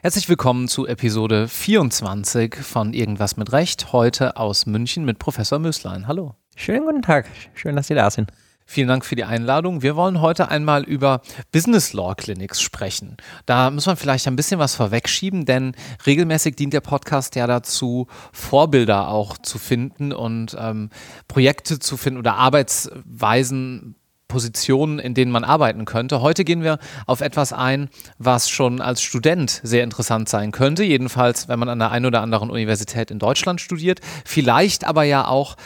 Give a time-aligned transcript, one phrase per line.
[0.00, 6.08] Herzlich willkommen zu Episode 24 von Irgendwas mit Recht, heute aus München mit Professor Möslein.
[6.08, 6.34] Hallo.
[6.56, 8.32] Schönen guten Tag, schön, dass Sie da sind.
[8.66, 9.82] Vielen Dank für die Einladung.
[9.82, 11.20] Wir wollen heute einmal über
[11.52, 13.16] Business Law Clinics sprechen.
[13.46, 18.08] Da muss man vielleicht ein bisschen was vorwegschieben, denn regelmäßig dient der Podcast ja dazu,
[18.32, 20.90] Vorbilder auch zu finden und ähm,
[21.28, 23.94] Projekte zu finden oder Arbeitsweisen
[24.32, 26.22] Positionen, in denen man arbeiten könnte.
[26.22, 30.84] Heute gehen wir auf etwas ein, was schon als Student sehr interessant sein könnte.
[30.84, 34.00] Jedenfalls, wenn man an der einen oder anderen Universität in Deutschland studiert.
[34.24, 35.56] Vielleicht aber ja auch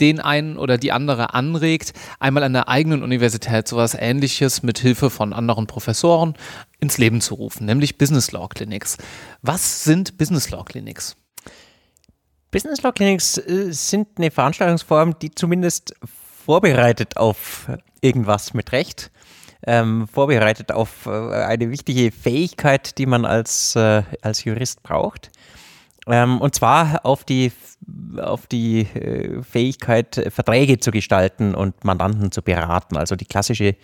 [0.00, 5.10] den einen oder die andere anregt, einmal an der eigenen Universität sowas ähnliches mit Hilfe
[5.10, 6.34] von anderen Professoren
[6.80, 8.96] ins Leben zu rufen, nämlich Business Law Clinics.
[9.42, 11.16] Was sind Business Law Clinics?
[12.50, 15.94] Business Law Clinics äh, sind eine Veranstaltungsform, die zumindest
[16.46, 17.68] vorbereitet auf
[18.00, 19.10] irgendwas mit Recht,
[19.66, 25.30] ähm, vorbereitet auf äh, eine wichtige Fähigkeit, die man als, äh, als Jurist braucht.
[26.06, 27.50] Ähm, und zwar auf die,
[28.16, 33.74] auf die äh, Fähigkeit, Verträge zu gestalten und Mandanten zu beraten, also die klassische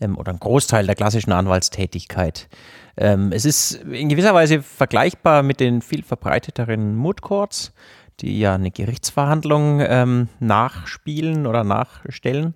[0.00, 2.48] ähm, oder ein Großteil der klassischen Anwaltstätigkeit.
[2.96, 7.72] Ähm, es ist in gewisser Weise vergleichbar mit den viel verbreiteteren Moot Courts,
[8.20, 12.54] die ja eine Gerichtsverhandlung ähm, nachspielen oder nachstellen.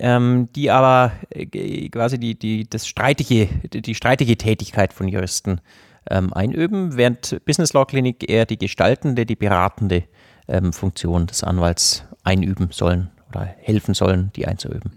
[0.00, 5.60] Ähm, die aber äh, quasi die, die, das streitige, die streitige Tätigkeit von Juristen
[6.08, 10.04] ähm, einüben, während Business Law Clinic eher die gestaltende, die beratende
[10.46, 14.92] ähm, Funktion des Anwalts einüben sollen oder helfen sollen, die einzuüben.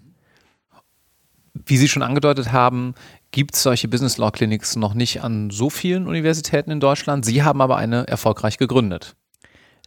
[1.53, 2.95] Wie Sie schon angedeutet haben,
[3.31, 7.25] gibt es solche Business Law Clinics noch nicht an so vielen Universitäten in Deutschland.
[7.25, 9.15] Sie haben aber eine erfolgreich gegründet.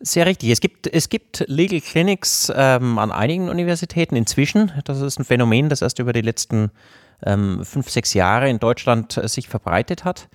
[0.00, 0.50] Sehr richtig.
[0.50, 4.72] Es gibt, es gibt Legal Clinics ähm, an einigen Universitäten inzwischen.
[4.84, 6.70] Das ist ein Phänomen, das erst über die letzten
[7.24, 10.28] ähm, fünf, sechs Jahre in Deutschland äh, sich verbreitet hat.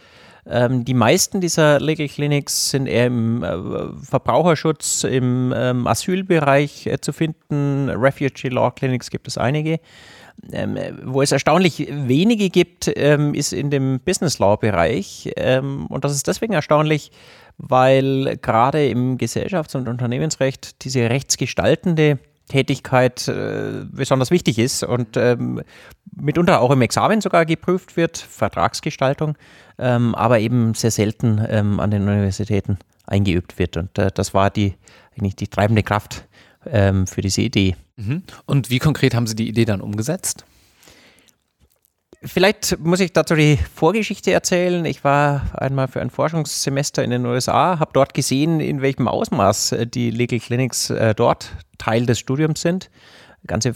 [0.45, 3.57] Ähm, die meisten dieser Legal Clinics sind eher im äh,
[4.01, 7.89] Verbraucherschutz, im ähm, Asylbereich äh, zu finden.
[7.89, 9.79] Refugee Law Clinics gibt es einige.
[10.53, 15.29] Ähm, wo es erstaunlich wenige gibt, ähm, ist in dem Business Law Bereich.
[15.35, 17.11] Ähm, und das ist deswegen erstaunlich,
[17.59, 25.62] weil gerade im Gesellschafts- und Unternehmensrecht diese rechtsgestaltende Tätigkeit äh, besonders wichtig ist und ähm,
[26.16, 29.38] mitunter auch im Examen sogar geprüft wird, Vertragsgestaltung,
[29.78, 33.78] ähm, aber eben sehr selten ähm, an den Universitäten eingeübt wird.
[33.78, 34.76] Und äh, das war die,
[35.18, 36.26] eigentlich die treibende Kraft
[36.66, 37.76] ähm, für diese Idee.
[37.97, 38.24] Mhm.
[38.46, 40.46] Und wie konkret haben Sie die Idee dann umgesetzt?
[42.22, 44.84] Vielleicht muss ich dazu die Vorgeschichte erzählen.
[44.84, 49.72] Ich war einmal für ein Forschungssemester in den USA, habe dort gesehen, in welchem Ausmaß
[49.72, 52.90] äh, die Legal Clinics äh, dort Teil des Studiums sind.
[53.47, 53.74] Ganze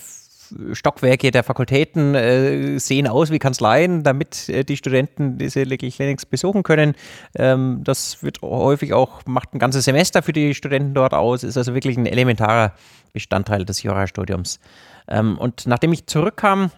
[0.74, 6.64] Stockwerke der Fakultäten äh, sehen aus wie Kanzleien, damit die Studenten diese Legal Clinics besuchen
[6.64, 6.96] können.
[7.36, 11.58] Ähm, das wird häufig auch, macht ein ganzes Semester für die Studenten dort aus, ist
[11.58, 12.74] also wirklich ein elementarer
[13.14, 14.60] Bestandteil des Jurastudiums.
[15.08, 16.72] Ähm, und nachdem ich zurückkam,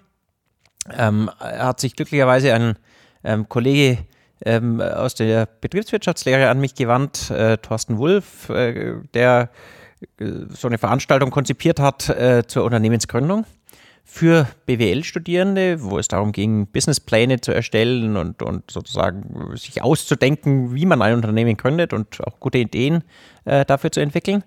[0.97, 2.77] ähm, hat sich glücklicherweise ein
[3.23, 3.99] ähm, Kollege
[4.43, 9.49] ähm, aus der Betriebswirtschaftslehre an mich gewandt, äh, Thorsten Wulff, äh, der
[10.19, 13.45] äh, so eine Veranstaltung konzipiert hat äh, zur Unternehmensgründung
[14.07, 20.85] für BWL-Studierende, wo es darum ging, Businesspläne zu erstellen und, und sozusagen sich auszudenken, wie
[20.85, 23.03] man ein Unternehmen gründet und auch gute Ideen
[23.45, 24.43] äh, dafür zu entwickeln.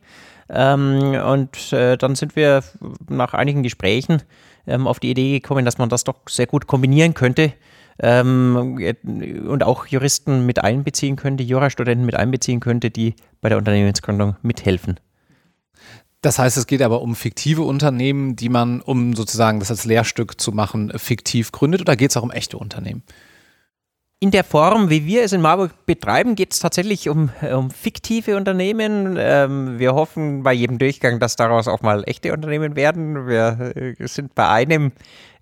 [0.48, 2.62] Ähm, und äh, dann sind wir
[3.08, 4.22] nach einigen Gesprächen
[4.68, 7.52] ähm, auf die Idee gekommen, dass man das doch sehr gut kombinieren könnte
[8.00, 8.78] ähm,
[9.48, 15.00] und auch Juristen mit einbeziehen könnte, Jurastudenten mit einbeziehen könnte, die bei der Unternehmensgründung mithelfen.
[16.20, 20.40] Das heißt, es geht aber um fiktive Unternehmen, die man, um sozusagen das als Lehrstück
[20.40, 23.02] zu machen, fiktiv gründet oder geht es auch um echte Unternehmen?
[24.20, 28.36] In der Form, wie wir es in Marburg betreiben, geht es tatsächlich um, um, fiktive
[28.36, 29.16] Unternehmen.
[29.16, 33.28] Ähm, wir hoffen bei jedem Durchgang, dass daraus auch mal echte Unternehmen werden.
[33.28, 34.90] Wir äh, sind bei einem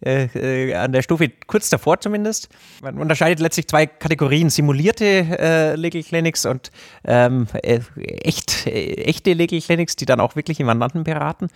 [0.05, 2.49] äh, äh, an der Stufe kurz davor zumindest.
[2.83, 6.71] Man unterscheidet letztlich zwei Kategorien, simulierte äh, Legal Clinics und
[7.05, 7.81] ähm, äh,
[8.23, 11.49] echt, äh, echte Legal Clinics, die dann auch wirklich den Mandanten beraten.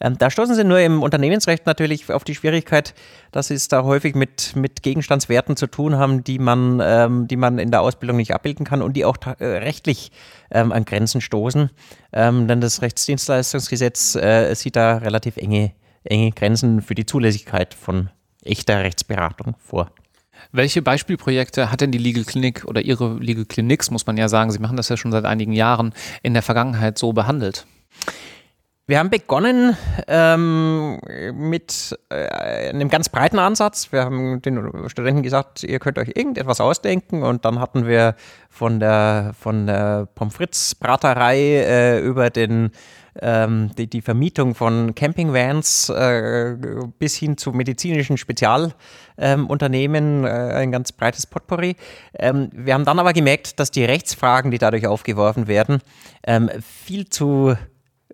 [0.00, 2.94] Ähm, da stoßen sie nur im Unternehmensrecht natürlich auf die Schwierigkeit,
[3.32, 7.36] dass sie es da häufig mit, mit Gegenstandswerten zu tun haben, die man, ähm, die
[7.36, 10.12] man in der Ausbildung nicht abbilden kann und die auch äh, rechtlich
[10.50, 11.70] ähm, an Grenzen stoßen.
[12.12, 14.16] Ähm, denn das Rechtsdienstleistungsgesetz
[14.52, 15.72] sieht da relativ enge
[16.10, 18.10] enge Grenzen für die Zulässigkeit von
[18.42, 19.90] echter Rechtsberatung vor.
[20.52, 24.50] Welche Beispielprojekte hat denn die Legal Clinic oder Ihre Legal Clinics, muss man ja sagen,
[24.50, 25.92] Sie machen das ja schon seit einigen Jahren,
[26.22, 27.66] in der Vergangenheit so behandelt?
[28.88, 31.00] Wir haben begonnen ähm,
[31.34, 33.90] mit äh, einem ganz breiten Ansatz.
[33.90, 38.14] Wir haben den Studenten gesagt, ihr könnt euch irgendetwas ausdenken und dann hatten wir
[38.48, 42.70] von der, von der Pommes Braterei äh, über den
[43.20, 46.54] ähm, die, die, Vermietung von Campingvans äh,
[46.98, 51.74] bis hin zu medizinischen Spezialunternehmen, ähm, äh, ein ganz breites Potpourri.
[52.14, 55.80] Ähm, wir haben dann aber gemerkt, dass die Rechtsfragen, die dadurch aufgeworfen werden,
[56.24, 57.56] ähm, viel zu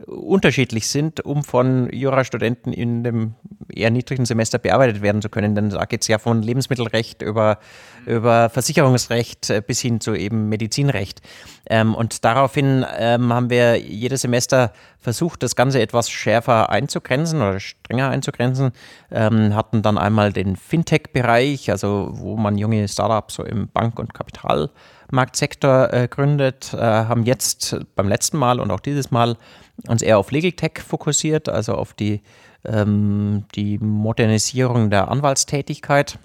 [0.06, 3.34] unterschiedlich sind, um von Jurastudenten in dem
[3.72, 5.54] eher niedrigen Semester bearbeitet werden zu können.
[5.54, 7.58] Denn da geht es ja von Lebensmittelrecht über,
[8.06, 11.20] über Versicherungsrecht äh, bis hin zu eben Medizinrecht.
[11.68, 17.60] Ähm, und daraufhin ähm, haben wir jedes Semester versucht, das Ganze etwas schärfer einzugrenzen oder
[17.60, 18.72] strenger einzugrenzen.
[19.10, 24.14] Ähm, hatten dann einmal den Fintech-Bereich, also wo man junge Startups so im Bank- und
[25.12, 29.36] Kapitalmarktsektor äh, gründet, äh, haben jetzt beim letzten Mal und auch dieses Mal
[29.86, 32.22] uns eher auf Legal Tech fokussiert, also auf die,
[32.64, 36.18] ähm, die Modernisierung der Anwaltstätigkeit.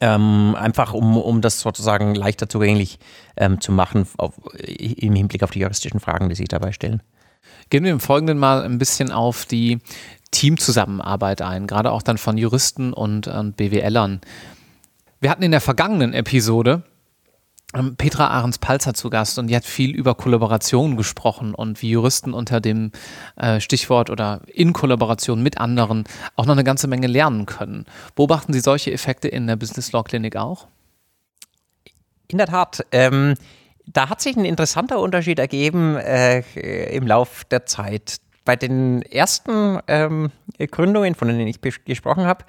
[0.00, 2.98] Ähm, einfach um, um das sozusagen leichter zugänglich
[3.36, 7.00] ähm, zu machen auf, im Hinblick auf die juristischen Fragen, die sich dabei stellen.
[7.70, 9.78] Gehen wir im Folgenden mal ein bisschen auf die
[10.32, 14.20] Teamzusammenarbeit ein, gerade auch dann von Juristen und, und BWLern.
[15.20, 16.82] Wir hatten in der vergangenen Episode
[17.96, 22.60] Petra Ahrens-Palzer zu Gast und die hat viel über Kollaboration gesprochen und wie Juristen unter
[22.60, 22.92] dem
[23.36, 26.04] äh, Stichwort oder in Kollaboration mit anderen
[26.36, 27.84] auch noch eine ganze Menge lernen können.
[28.14, 30.68] Beobachten Sie solche Effekte in der Business Law Clinic auch?
[32.28, 32.86] In der Tat.
[32.92, 33.34] Ähm,
[33.86, 36.40] da hat sich ein interessanter Unterschied ergeben äh,
[36.96, 42.44] im Lauf der Zeit bei den ersten ähm, Gründungen, von denen ich gesprochen habe,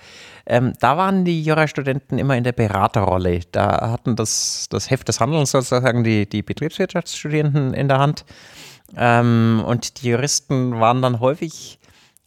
[0.45, 3.42] ähm, da waren die Jurastudenten immer in der Beraterrolle.
[3.51, 8.25] Da hatten das, das Heft des Handelns sozusagen die, die Betriebswirtschaftsstudierenden in der Hand.
[8.97, 11.80] Ähm, und die Juristen waren dann häufig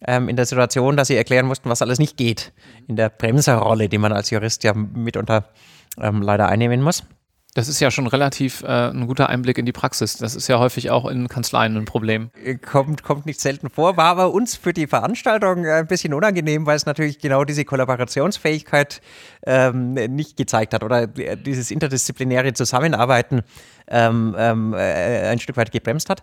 [0.06, 2.52] ähm, in der Situation, dass sie erklären mussten, was alles nicht geht.
[2.86, 5.44] In der Bremserrolle, die man als Jurist ja mitunter
[6.00, 7.04] ähm, leider einnehmen muss.
[7.54, 10.16] Das ist ja schon relativ äh, ein guter Einblick in die Praxis.
[10.18, 12.30] Das ist ja häufig auch in Kanzleien ein Problem.
[12.44, 16.12] Äh, kommt, kommt nicht selten vor, war aber uns für die Veranstaltung äh, ein bisschen
[16.12, 19.00] unangenehm, weil es natürlich genau diese Kollaborationsfähigkeit
[19.46, 23.42] ähm, nicht gezeigt hat oder äh, dieses interdisziplinäre Zusammenarbeiten
[23.88, 26.22] ähm, ähm, äh, ein Stück weit gebremst hat.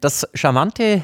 [0.00, 1.02] Das Charmante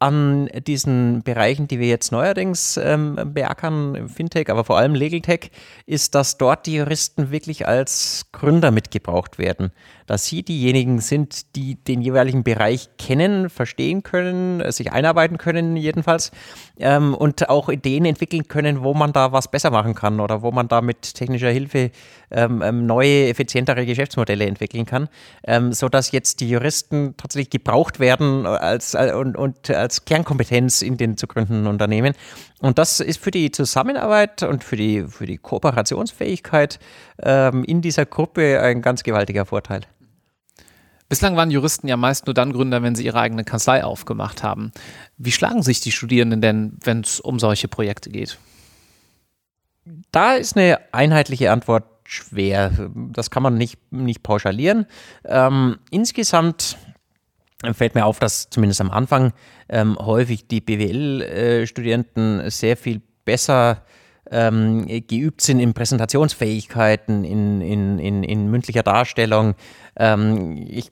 [0.00, 5.50] an diesen Bereichen, die wir jetzt neuerdings ähm, beackern, Fintech, aber vor allem Legal Tech,
[5.86, 9.72] ist, dass dort die Juristen wirklich als Gründer mitgebraucht werden
[10.10, 16.32] dass sie diejenigen sind, die den jeweiligen Bereich kennen, verstehen können, sich einarbeiten können jedenfalls
[16.80, 20.50] ähm, und auch Ideen entwickeln können, wo man da was besser machen kann oder wo
[20.50, 21.92] man da mit technischer Hilfe
[22.32, 25.08] ähm, ähm neue, effizientere Geschäftsmodelle entwickeln kann,
[25.44, 30.96] ähm, sodass jetzt die Juristen tatsächlich gebraucht werden als, äh, und, und als Kernkompetenz in
[30.96, 32.14] den zu gründenden Unternehmen.
[32.58, 36.80] Und das ist für die Zusammenarbeit und für die, für die Kooperationsfähigkeit
[37.22, 39.82] ähm, in dieser Gruppe ein ganz gewaltiger Vorteil.
[41.10, 44.70] Bislang waren Juristen ja meist nur dann Gründer, wenn sie ihre eigene Kanzlei aufgemacht haben.
[45.18, 48.38] Wie schlagen sich die Studierenden denn, wenn es um solche Projekte geht?
[50.12, 52.70] Da ist eine einheitliche Antwort schwer.
[52.94, 54.86] Das kann man nicht, nicht pauschalieren.
[55.24, 56.78] Ähm, insgesamt
[57.72, 59.32] fällt mir auf, dass zumindest am Anfang
[59.68, 63.82] ähm, häufig die BWL-Studenten sehr viel besser
[64.30, 69.54] ähm, geübt sind in Präsentationsfähigkeiten, in, in, in, in mündlicher Darstellung,
[69.96, 70.90] ähm, ich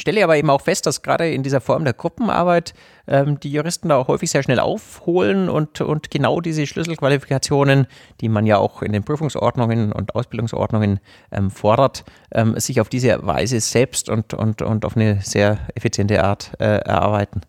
[0.00, 2.74] stelle aber eben auch fest, dass gerade in dieser Form der Gruppenarbeit
[3.06, 7.86] ähm, die Juristen da auch häufig sehr schnell aufholen und, und genau diese Schlüsselqualifikationen,
[8.20, 13.24] die man ja auch in den Prüfungsordnungen und Ausbildungsordnungen ähm, fordert, ähm, sich auf diese
[13.24, 17.42] Weise selbst und, und, und auf eine sehr effiziente Art äh, erarbeiten.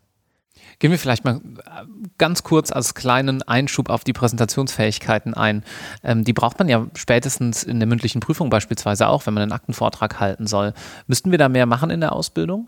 [0.84, 1.86] Gehen wir vielleicht mal äh,
[2.18, 5.64] ganz kurz als kleinen Einschub auf die Präsentationsfähigkeiten ein.
[6.04, 9.54] Ähm, die braucht man ja spätestens in der mündlichen Prüfung beispielsweise auch, wenn man einen
[9.54, 10.74] Aktenvortrag halten soll.
[11.08, 12.68] Müssten wir da mehr machen in der Ausbildung?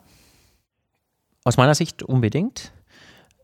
[1.44, 2.72] Aus meiner Sicht unbedingt.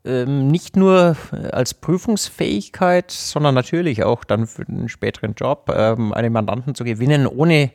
[0.03, 1.15] Ähm, nicht nur
[1.51, 7.27] als Prüfungsfähigkeit, sondern natürlich auch dann für den späteren Job, ähm, einen Mandanten zu gewinnen,
[7.27, 7.72] ohne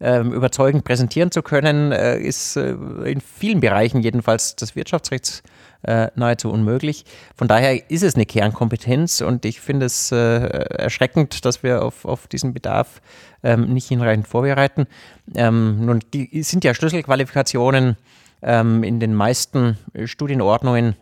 [0.00, 2.70] ähm, überzeugend präsentieren zu können, äh, ist äh,
[3.04, 5.42] in vielen Bereichen jedenfalls des Wirtschaftsrechts
[5.82, 7.04] äh, nahezu unmöglich.
[7.36, 12.04] Von daher ist es eine Kernkompetenz und ich finde es äh, erschreckend, dass wir auf,
[12.04, 13.00] auf diesen Bedarf
[13.42, 14.86] ähm, nicht hinreichend vorbereiten.
[15.34, 17.96] Ähm, nun, die sind ja Schlüsselqualifikationen
[18.42, 20.96] ähm, in den meisten Studienordnungen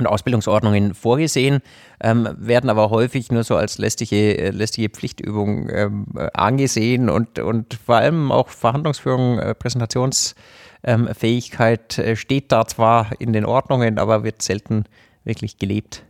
[0.00, 1.60] und Ausbildungsordnungen vorgesehen,
[2.00, 7.74] ähm, werden aber häufig nur so als lästige, äh, lästige Pflichtübung ähm, angesehen und, und
[7.74, 14.42] vor allem auch Verhandlungsführung, äh, Präsentationsfähigkeit äh, steht da zwar in den Ordnungen, aber wird
[14.42, 14.84] selten
[15.24, 16.02] wirklich gelebt.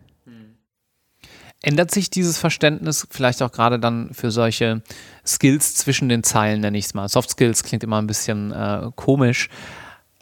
[1.62, 4.83] Ändert sich dieses Verständnis vielleicht auch gerade dann für solche
[5.26, 7.09] Skills zwischen den Zeilen, nenne ich es mal?
[7.09, 9.49] Soft Skills klingt immer ein bisschen äh, komisch.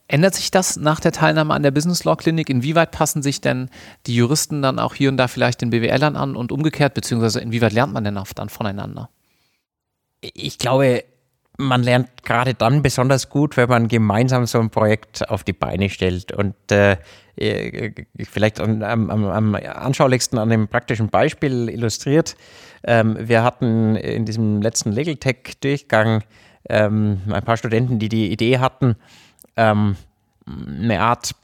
[0.07, 2.51] Ändert sich das nach der Teilnahme an der Business Law Klinik?
[2.51, 3.71] Inwieweit passen sich denn
[4.07, 7.73] die Juristen dann auch hier und da vielleicht den BWLern an und umgekehrt, beziehungsweise inwieweit
[7.73, 9.09] lernt man denn auch dann voneinander?
[10.21, 11.05] Ich glaube,
[11.57, 15.89] man lernt gerade dann besonders gut, wenn man gemeinsam so ein Projekt auf die Beine
[15.89, 16.33] stellt.
[16.33, 16.97] Und äh,
[17.37, 17.93] äh
[18.29, 22.37] vielleicht am, am, am, anschaulichsten an dem praktischen Beispiel illustriert.
[22.83, 26.23] Ähm, wir hatten in diesem letzten Legal Tech Durchgang
[26.69, 28.97] ähm, ein paar Studenten, die die Idee hatten,
[29.57, 29.97] ähm,
[30.47, 31.35] eine Art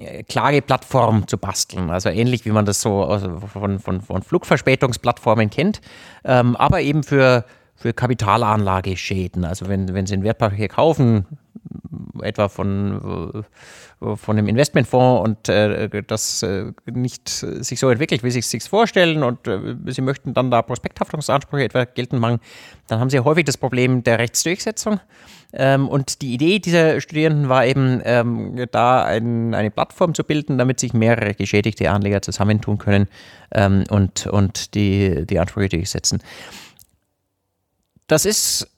[0.00, 1.90] äh, Klageplattform zu basteln.
[1.90, 3.18] Also ähnlich wie man das so
[3.52, 5.80] von, von, von Flugverspätungsplattformen kennt,
[6.24, 7.44] ähm, aber eben für,
[7.76, 9.44] für Kapitalanlageschäden.
[9.44, 11.26] Also wenn, wenn Sie ein Wertpapier kaufen,
[12.22, 13.44] etwa von,
[13.98, 18.64] von einem Investmentfonds und äh, das äh, nicht sich so entwickelt, wie Sie es sich
[18.64, 22.40] vorstellen und äh, Sie möchten dann da Prospekthaftungsansprüche etwa geltend machen,
[22.88, 25.00] dann haben Sie häufig das Problem der Rechtsdurchsetzung.
[25.54, 30.56] Ähm, und die Idee dieser Studierenden war eben, ähm, da ein, eine Plattform zu bilden,
[30.56, 33.08] damit sich mehrere geschädigte Anleger zusammentun können
[33.52, 36.22] ähm, und, und die, die Ansprüche durchsetzen.
[38.06, 38.71] Das ist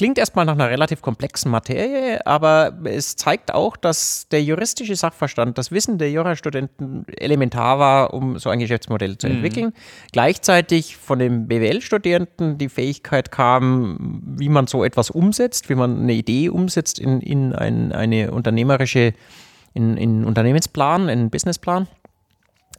[0.00, 5.58] Klingt erstmal nach einer relativ komplexen Materie, aber es zeigt auch, dass der juristische Sachverstand,
[5.58, 9.34] das Wissen der Jurastudenten elementar war, um so ein Geschäftsmodell zu mhm.
[9.34, 9.66] entwickeln.
[9.66, 9.72] Mhm.
[10.12, 16.14] Gleichzeitig von den BWL-Studierenden die Fähigkeit kam, wie man so etwas umsetzt, wie man eine
[16.14, 19.12] Idee umsetzt in, in ein, eine unternehmerische,
[19.74, 21.88] in, in Unternehmensplan, in einen Businessplan.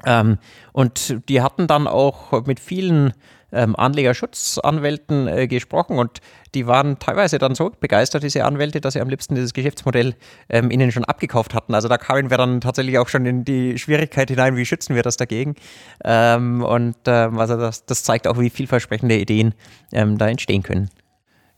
[0.06, 0.38] Ähm,
[0.74, 3.14] und die hatten dann auch mit vielen
[3.52, 6.20] ähm, Anlegerschutzanwälten äh, gesprochen und
[6.56, 10.16] die waren teilweise dann so begeistert, diese Anwälte, dass sie am liebsten dieses Geschäftsmodell
[10.50, 11.74] ähm, ihnen schon abgekauft hatten.
[11.74, 15.04] Also da kamen wir dann tatsächlich auch schon in die Schwierigkeit hinein, wie schützen wir
[15.04, 15.56] das dagegen.
[16.04, 19.54] Ähm, und ähm, also das, das, zeigt auch, wie vielversprechende Ideen
[19.92, 20.90] ähm, da entstehen können.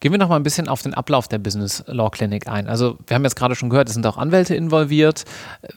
[0.03, 2.67] Gehen wir noch mal ein bisschen auf den Ablauf der Business Law Clinic ein.
[2.67, 5.23] Also wir haben jetzt gerade schon gehört, es sind auch Anwälte involviert.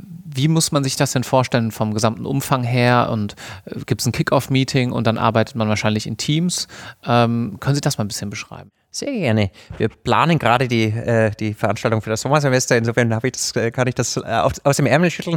[0.00, 3.10] Wie muss man sich das denn vorstellen vom gesamten Umfang her?
[3.12, 6.66] Und äh, gibt es ein Kick-Off-Meeting und dann arbeitet man wahrscheinlich in Teams?
[7.06, 8.72] Ähm, können Sie das mal ein bisschen beschreiben?
[8.96, 9.50] Sehr gerne.
[9.76, 12.78] Wir planen gerade die, äh, die Veranstaltung für das Sommersemester.
[12.78, 15.36] Insofern ich das, äh, kann ich das äh, aus, aus, dem Ärmel schütteln.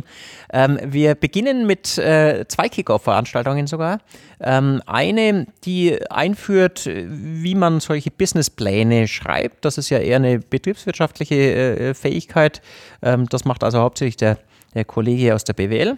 [0.54, 3.98] Ähm, wir beginnen mit äh, zwei Kick-Off-Veranstaltungen sogar.
[4.40, 9.66] Ähm, eine, die einführt, wie man solche Businesspläne schreibt.
[9.66, 12.62] Das ist ja eher eine betriebswirtschaftliche äh, Fähigkeit.
[13.02, 14.38] Ähm, das macht also hauptsächlich der,
[14.74, 15.98] der Kollege aus der BWL.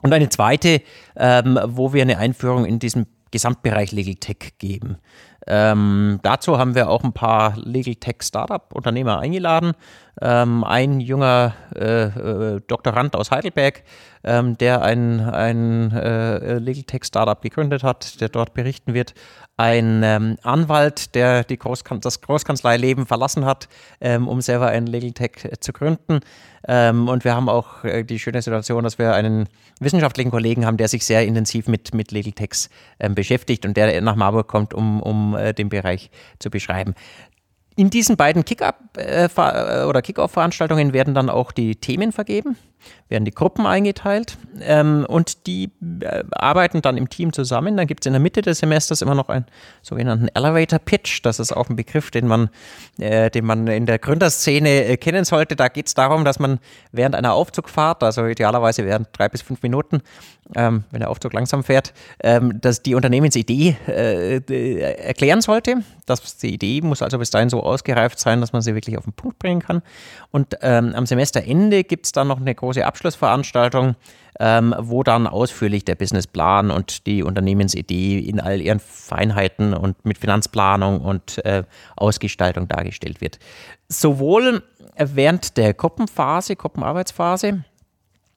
[0.00, 0.80] Und eine zweite,
[1.16, 4.96] ähm, wo wir eine Einführung in diesem Gesamtbereich Legal Tech geben.
[5.46, 9.72] Ähm, dazu haben wir auch ein paar Legal Tech Startup Unternehmer eingeladen.
[10.20, 13.82] Ähm, ein junger äh, äh, Doktorand aus Heidelberg,
[14.24, 19.14] ähm, der ein, ein äh, Legal Tech Startup gegründet hat, der dort berichten wird.
[19.56, 23.68] Ein ähm, Anwalt, der die Großkan das Großkanzleileben verlassen hat,
[24.00, 26.20] ähm, um selber ein Legal Tech zu gründen.
[26.68, 29.48] Ähm, und wir haben auch äh, die schöne Situation, dass wir einen
[29.80, 34.00] wissenschaftlichen Kollegen haben, der sich sehr intensiv mit, mit Legal Techs ähm, beschäftigt und der
[34.00, 36.94] nach Marburg kommt, um, um äh, den Bereich zu beschreiben.
[37.76, 42.56] In diesen beiden Kick-Up äh, äh, oder Kick-Off-Veranstaltungen werden dann auch die Themen vergeben,
[43.08, 45.70] werden die Gruppen eingeteilt ähm, und die
[46.00, 47.76] äh, arbeiten dann im Team zusammen.
[47.76, 49.44] Dann gibt es in der Mitte des Semesters immer noch einen
[49.82, 51.20] sogenannten Elevator Pitch.
[51.22, 52.48] Das ist auch ein Begriff, den man,
[52.98, 55.56] äh, den man in der Gründerszene äh, kennen sollte.
[55.56, 56.58] Da geht es darum, dass man
[56.90, 60.02] während einer Aufzugfahrt, also idealerweise während drei bis fünf Minuten,
[60.56, 65.82] ähm, wenn der Aufzug langsam fährt, ähm, dass die Unternehmensidee äh, erklären sollte.
[66.06, 69.04] Das, die Idee muss also bis dahin so ausgereift sein, dass man sie wirklich auf
[69.04, 69.82] den Punkt bringen kann.
[70.30, 73.96] Und ähm, am Semesterende gibt es dann noch eine große Abschlussveranstaltung,
[74.40, 80.18] ähm, wo dann ausführlich der Businessplan und die Unternehmensidee in all ihren Feinheiten und mit
[80.18, 81.64] Finanzplanung und äh,
[81.96, 83.38] Ausgestaltung dargestellt wird.
[83.88, 84.62] Sowohl
[84.96, 87.64] während der Gruppenphase, Gruppenarbeitsphase,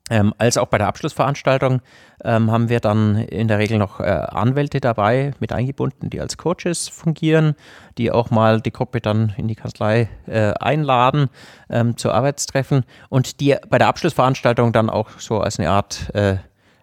[0.10, 1.82] ähm, als auch bei der Abschlussveranstaltung
[2.24, 6.38] ähm, haben wir dann in der Regel noch äh, Anwälte dabei mit eingebunden, die als
[6.38, 7.56] Coaches fungieren,
[7.98, 11.30] die auch mal die Gruppe dann in die Kanzlei äh, einladen
[11.70, 16.38] ähm, zu Arbeitstreffen und die bei der Abschlussveranstaltung dann auch so als eine Art äh,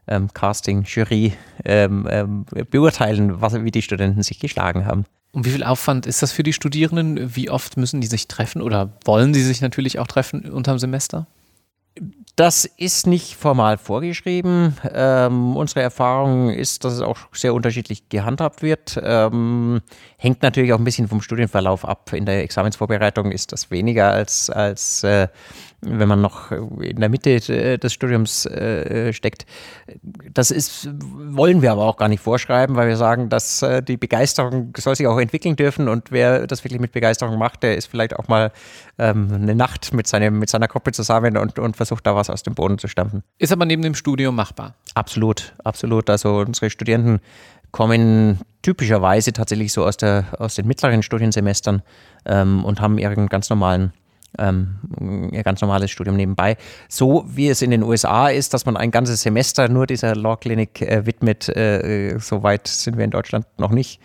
[0.08, 5.04] ähm, Casting-Jury ähm, ähm, beurteilen, was, wie die Studenten sich geschlagen haben.
[5.30, 7.36] Und wie viel Aufwand ist das für die Studierenden?
[7.36, 11.26] Wie oft müssen die sich treffen oder wollen sie sich natürlich auch treffen unterm Semester?
[12.34, 14.74] Das ist nicht formal vorgeschrieben.
[14.90, 18.98] Ähm, unsere Erfahrung ist, dass es auch sehr unterschiedlich gehandhabt wird.
[19.02, 19.82] Ähm,
[20.16, 22.10] hängt natürlich auch ein bisschen vom Studienverlauf ab.
[22.14, 25.28] In der Examensvorbereitung ist das weniger als, als äh,
[25.82, 27.40] wenn man noch in der Mitte
[27.78, 29.46] des Studiums äh, steckt.
[30.32, 33.96] Das ist, wollen wir aber auch gar nicht vorschreiben, weil wir sagen, dass äh, die
[33.96, 37.86] Begeisterung soll sich auch entwickeln dürfen und wer das wirklich mit Begeisterung macht, der ist
[37.86, 38.52] vielleicht auch mal
[38.98, 42.42] ähm, eine Nacht mit, seinem, mit seiner Gruppe zusammen und, und versucht da was aus
[42.42, 43.22] dem Boden zu stampfen.
[43.38, 44.74] Ist aber neben dem Studium machbar.
[44.94, 46.10] Absolut, absolut.
[46.10, 47.20] Also unsere Studierenden
[47.70, 51.82] kommen typischerweise tatsächlich so aus, der, aus den mittleren Studiensemestern
[52.26, 53.92] ähm, und haben ihren ganz normalen
[54.38, 56.56] ähm, ihr ganz normales Studium nebenbei.
[56.88, 60.36] So wie es in den USA ist, dass man ein ganzes Semester nur dieser Law
[60.36, 64.00] Clinic äh, widmet, äh, so weit sind wir in Deutschland noch nicht.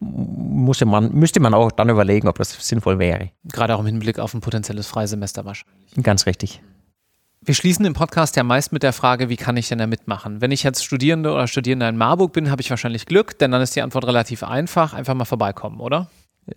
[0.00, 3.30] Musste man, müsste man auch dann überlegen, ob das sinnvoll wäre.
[3.44, 5.92] Gerade auch im Hinblick auf ein potenzielles Freisemester wahrscheinlich.
[6.02, 6.60] Ganz richtig.
[7.40, 10.40] Wir schließen den Podcast ja meist mit der Frage, wie kann ich denn da mitmachen?
[10.40, 13.62] Wenn ich jetzt Studierende oder Studierender in Marburg bin, habe ich wahrscheinlich Glück, denn dann
[13.62, 14.92] ist die Antwort relativ einfach.
[14.92, 16.10] Einfach mal vorbeikommen, oder?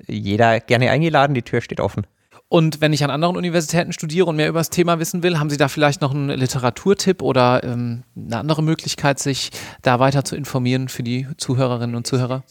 [0.07, 2.07] Jeder gerne eingeladen, die Tür steht offen.
[2.50, 5.50] Und wenn ich an anderen Universitäten studiere und mehr über das Thema wissen will, haben
[5.50, 9.51] Sie da vielleicht noch einen Literaturtipp oder ähm, eine andere Möglichkeit, sich
[9.83, 12.43] da weiter zu informieren für die Zuhörerinnen und Zuhörer?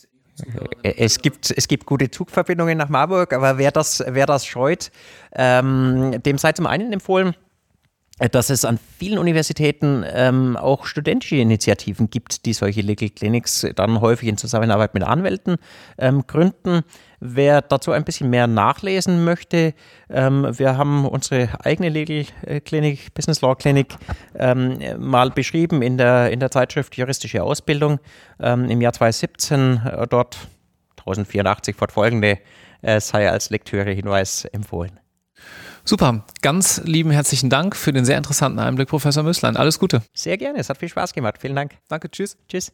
[0.83, 4.91] Es gibt, es gibt gute Zugverbindungen nach Marburg, aber wer das, wer das scheut,
[5.35, 7.35] ähm, dem sei zum einen empfohlen,
[8.29, 14.01] dass es an vielen Universitäten ähm, auch studentische Initiativen gibt, die solche Legal Clinics dann
[14.01, 15.57] häufig in Zusammenarbeit mit Anwälten
[15.97, 16.83] ähm, gründen.
[17.21, 19.75] Wer dazu ein bisschen mehr nachlesen möchte,
[20.11, 22.27] ähm, wir haben unsere eigene Legal
[22.65, 23.95] Clinic, Business Law Clinic,
[24.39, 28.01] ähm, mal beschrieben in der, in der Zeitschrift Juristische Ausbildung
[28.41, 29.83] ähm, im Jahr 2017.
[29.85, 30.37] Äh, dort
[30.99, 32.39] 1084 fortfolgende
[32.83, 35.01] äh, sei als Lektüre-Hinweis empfohlen.
[35.85, 39.57] Super, ganz lieben herzlichen Dank für den sehr interessanten Einblick, Professor Möslein.
[39.57, 40.03] Alles Gute.
[40.13, 41.37] Sehr gerne, es hat viel Spaß gemacht.
[41.41, 41.79] Vielen Dank.
[41.89, 42.37] Danke, tschüss.
[42.49, 42.73] Tschüss.